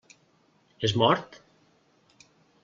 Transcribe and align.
És 0.89 0.95
mort? 1.01 1.37